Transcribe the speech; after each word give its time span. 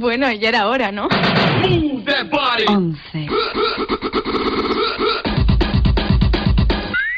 Bueno, 0.00 0.32
ya 0.32 0.48
era 0.48 0.66
hora, 0.66 0.90
¿no? 0.90 1.08
Move 1.60 2.04
that 2.06 2.30
body. 2.30 2.64
11. 2.66 3.28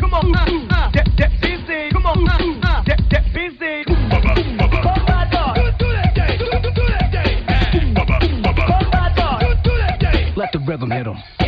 Come 0.00 0.14
on, 0.14 0.34
uh, 0.34 0.90
that, 0.94 1.06
that 1.18 1.30
busy. 1.42 1.90
Come 1.92 2.06
on, 2.06 2.26
uh, 2.26 2.82
that, 2.86 3.00
that 3.10 3.24
busy. 3.34 3.84
Let 10.36 10.52
the 10.52 10.58
rhythm 10.66 10.90
hit 10.90 11.06
'em. 11.06 11.39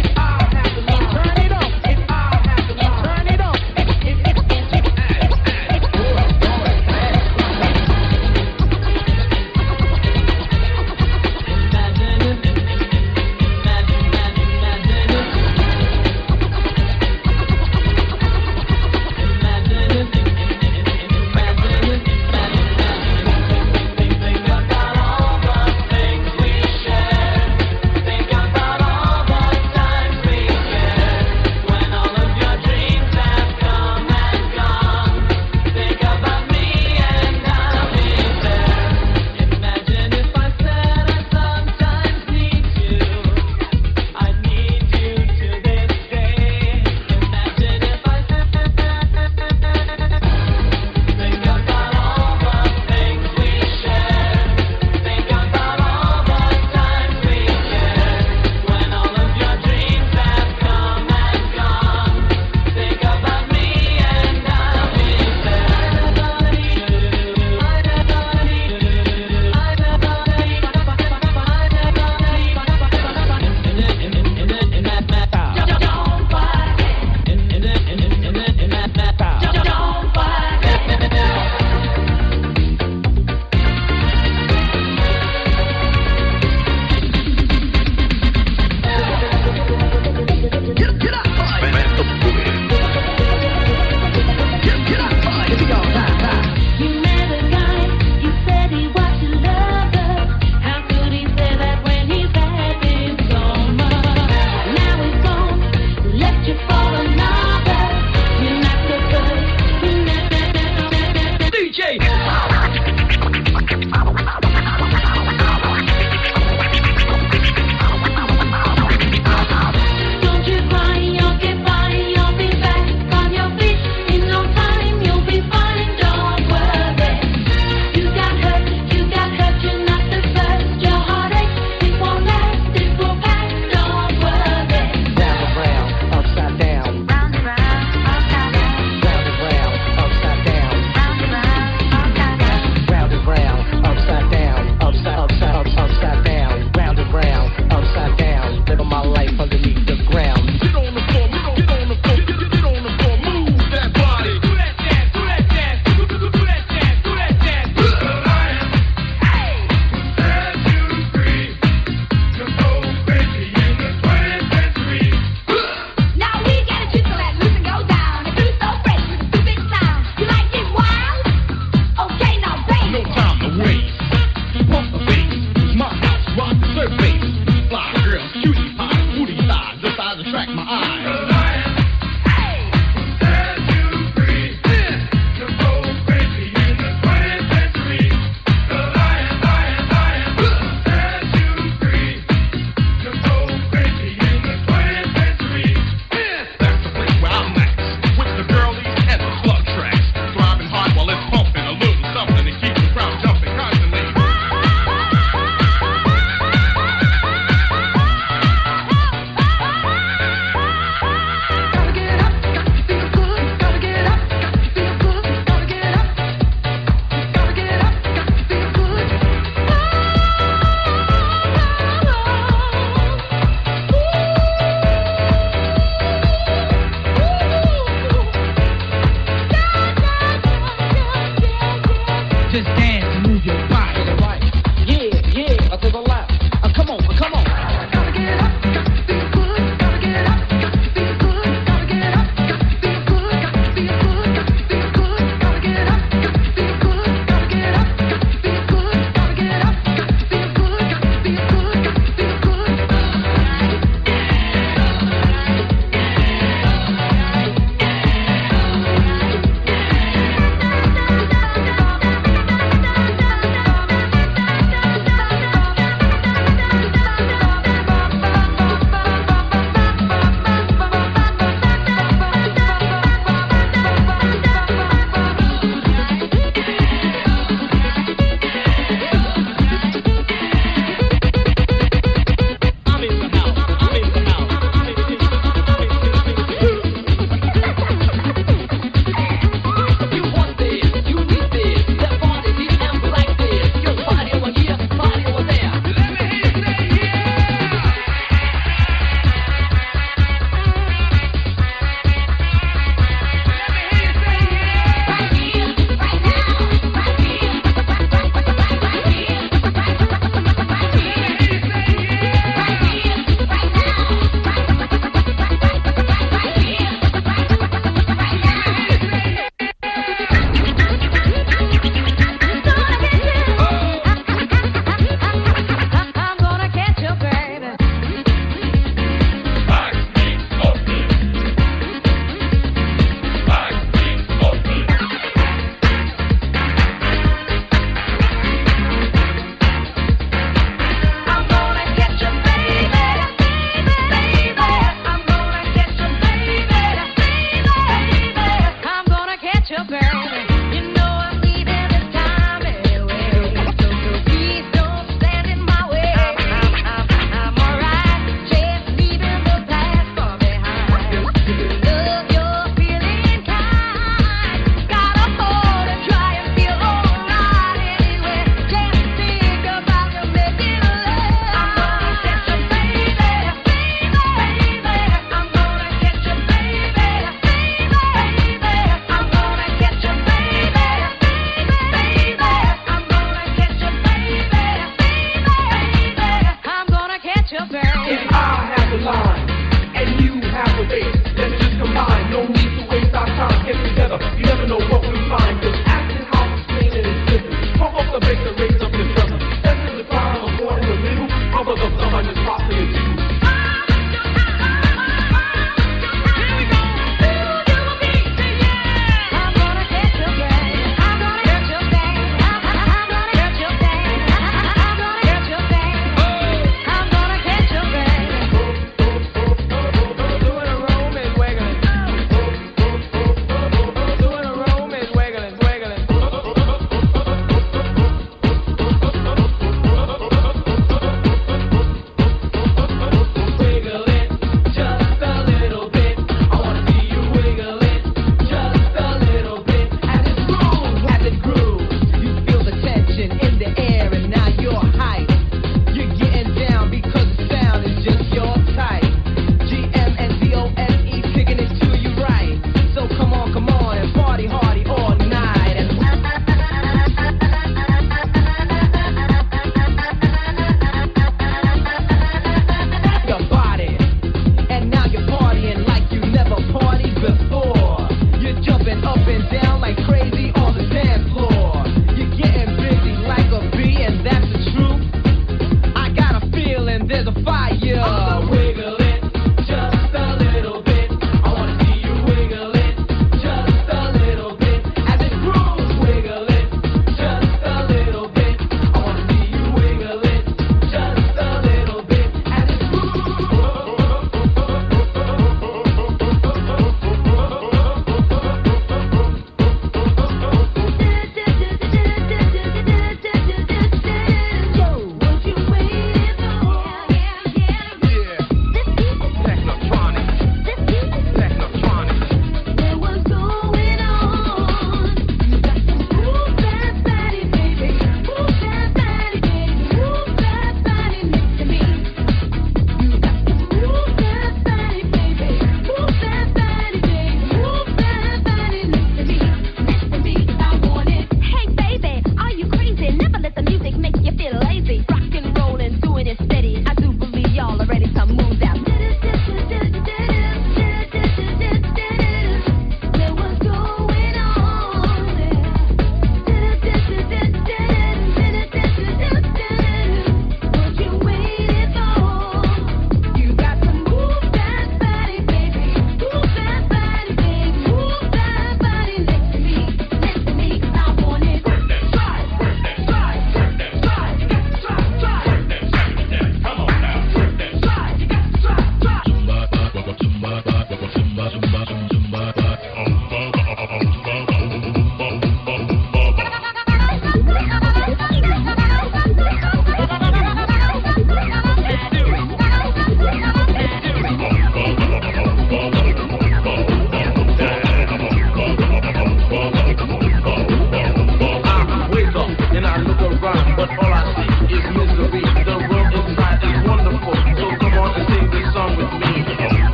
baby. 387.70 387.86
If 387.86 388.32
I 388.32 388.74
had 388.74 388.92
the 388.92 389.04
law. 389.04 389.31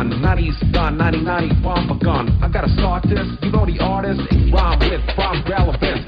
fun. 0.00 0.10
90s 0.22 0.72
gone, 0.72 0.96
90, 0.96 1.20
90, 1.22 1.62
bomb. 1.62 2.42
I 2.42 2.48
gotta 2.48 2.68
start 2.70 3.04
this, 3.04 3.26
you 3.42 3.50
know 3.50 3.66
the 3.66 3.78
artist, 3.80 4.20
rhyme 4.52 4.78
with 4.78 5.16
bomb 5.16 5.44
relevance. 5.48 6.06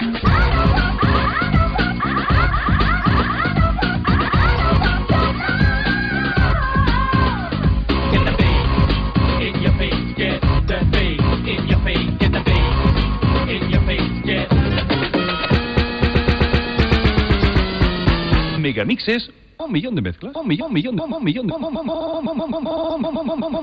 Megamixes 18.58 19.28
Un 19.72 19.76
millón 19.76 19.94
de 19.94 20.02
mezclas, 20.02 20.36
un 20.36 20.46
millón, 20.46 20.66
un 20.66 20.74
millón, 20.74 21.00
un 21.00 21.24
millón, 21.24 21.50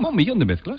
un 0.07 0.15
millón 0.15 0.39
de 0.39 0.45
mezclas. 0.45 0.77